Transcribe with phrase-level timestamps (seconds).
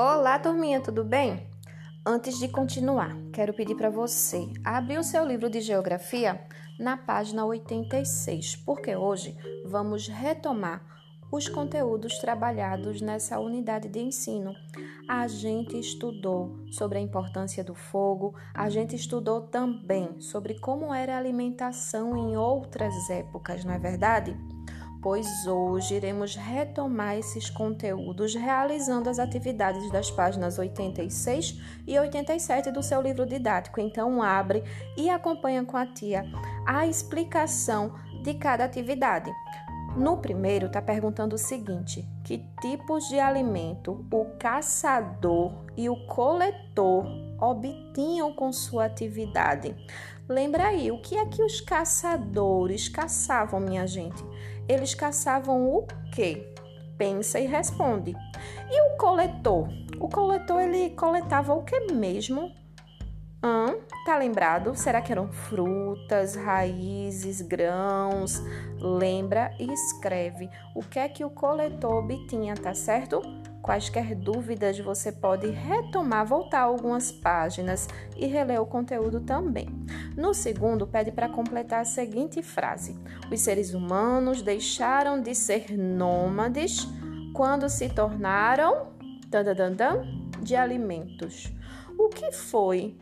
[0.00, 1.44] Olá, turminha, tudo bem?
[2.06, 6.40] Antes de continuar, quero pedir para você abrir o seu livro de geografia
[6.78, 10.86] na página 86, porque hoje vamos retomar
[11.32, 14.54] os conteúdos trabalhados nessa unidade de ensino.
[15.08, 21.16] A gente estudou sobre a importância do fogo, a gente estudou também sobre como era
[21.16, 24.38] a alimentação em outras épocas, não é verdade?
[25.00, 32.82] Pois hoje iremos retomar esses conteúdos realizando as atividades das páginas 86 e 87 do
[32.82, 33.80] seu livro didático.
[33.80, 34.62] Então, abre
[34.96, 36.24] e acompanha com a tia
[36.66, 39.32] a explicação de cada atividade.
[39.96, 47.06] No primeiro, está perguntando o seguinte: que tipos de alimento o caçador e o coletor
[47.40, 49.74] obtinham com sua atividade?
[50.28, 54.22] Lembra aí, o que é que os caçadores caçavam, minha gente?
[54.68, 56.52] Eles caçavam o quê?
[56.98, 58.14] Pensa e responde.
[58.70, 59.68] E o coletor?
[59.98, 62.52] O coletor ele coletava o que mesmo?
[63.42, 64.74] Hum, tá lembrado?
[64.74, 68.42] Será que eram frutas, raízes, grãos?
[68.80, 73.22] Lembra e escreve o que é que o coletor obtinha, tá certo?
[73.62, 79.68] Quaisquer dúvidas você pode retomar, voltar algumas páginas e reler o conteúdo também.
[80.16, 82.96] No segundo, pede para completar a seguinte frase:
[83.30, 86.88] Os seres humanos deixaram de ser nômades
[87.34, 88.88] quando se tornaram
[90.40, 91.52] de alimentos.
[91.98, 92.96] O que foi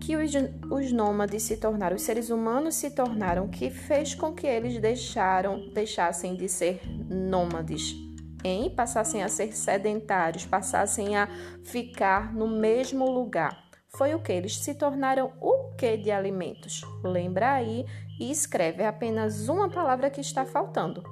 [0.00, 0.32] que os,
[0.70, 5.68] os nômades se tornaram, os seres humanos se tornaram, que fez com que eles deixaram,
[5.72, 8.07] deixassem de ser nômades?
[8.44, 11.28] Em passassem a ser sedentários, passassem a
[11.64, 13.68] ficar no mesmo lugar.
[13.88, 14.32] Foi o que?
[14.32, 16.82] Eles se tornaram o que de alimentos?
[17.02, 17.84] Lembra aí
[18.20, 21.02] e escreve é apenas uma palavra que está faltando.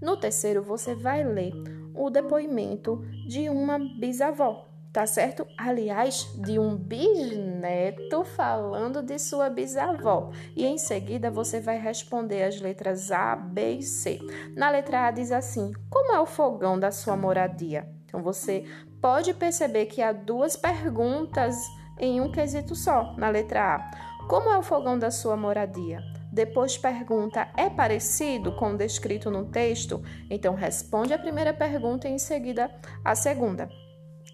[0.00, 1.52] No terceiro, você vai ler
[1.94, 5.44] o depoimento de uma bisavó tá certo?
[5.58, 10.30] Aliás, de um bisneto falando de sua bisavó.
[10.54, 14.20] E em seguida você vai responder as letras A, B e C.
[14.54, 17.92] Na letra A diz assim: Como é o fogão da sua moradia?
[18.04, 18.64] Então você
[19.02, 21.56] pode perceber que há duas perguntas
[21.98, 24.26] em um quesito só, na letra A.
[24.28, 25.98] Como é o fogão da sua moradia?
[26.32, 30.00] Depois pergunta: é parecido com o descrito no texto?
[30.30, 32.70] Então responde a primeira pergunta e em seguida
[33.04, 33.68] a segunda.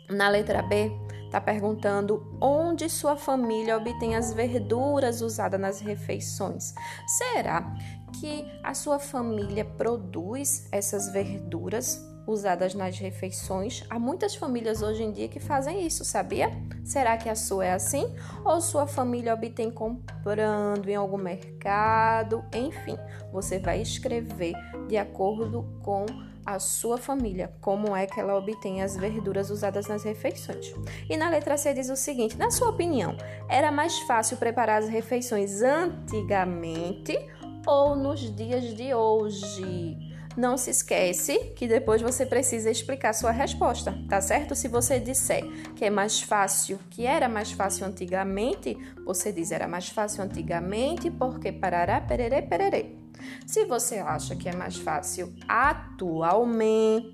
[0.08, 0.90] Na letra B,
[1.30, 6.74] está perguntando onde sua família obtém as verduras usadas nas refeições.
[7.06, 7.72] Será
[8.18, 13.84] que a sua família produz essas verduras usadas nas refeições?
[13.88, 16.50] Há muitas famílias hoje em dia que fazem isso, sabia?
[16.84, 18.12] Será que a sua é assim?
[18.44, 22.44] Ou sua família obtém comprando em algum mercado?
[22.52, 22.96] Enfim,
[23.32, 24.54] você vai escrever
[24.88, 26.06] de acordo com
[26.44, 30.72] a sua família, como é que ela obtém as verduras usadas nas refeições.
[31.08, 33.16] E na letra C diz o seguinte: na sua opinião,
[33.48, 37.18] era mais fácil preparar as refeições antigamente
[37.66, 40.10] ou nos dias de hoje?
[40.36, 44.54] Não se esquece que depois você precisa explicar sua resposta, tá certo?
[44.54, 49.66] Se você disser que é mais fácil, que era mais fácil antigamente, você diz era
[49.66, 52.99] mais fácil antigamente porque parará, pererê, pererê.
[53.46, 57.10] Se você acha que é mais fácil atualmente,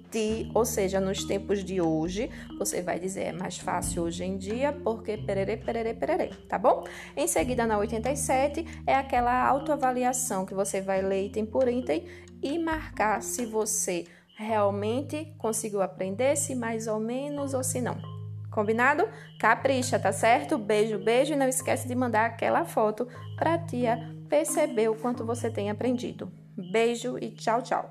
[0.55, 4.73] ou seja, nos tempos de hoje, você vai dizer é mais fácil hoje em dia
[4.73, 6.85] porque pererê, pererê, pererê, tá bom?
[7.17, 12.05] Em seguida, na 87, é aquela autoavaliação que você vai ler item por item
[12.43, 14.07] e marcar se você
[14.37, 18.16] realmente conseguiu aprender, se mais ou menos ou se não.
[18.57, 19.07] Combinado?
[19.39, 20.57] Capricha, tá certo?
[20.57, 23.07] Beijo, beijo e não esquece de mandar aquela foto
[23.37, 26.33] pra tia perceber o quanto você tem aprendido.
[26.57, 27.91] Beijo e tchau, tchau.